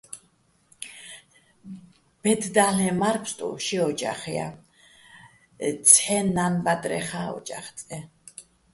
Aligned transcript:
ბედ 2.23 2.41
და́ლ'ენო̆ 2.55 2.99
მარ-ფსტუ 3.01 3.47
ში 3.65 3.77
ო́ჯახ 3.87 4.21
ჲა, 4.33 4.47
ცჰ̦აჲნი̆ 5.89 6.33
ნან-ბადრეხა́ 6.35 7.25
ო́ჯახ 7.37 7.67
წე. 7.85 7.97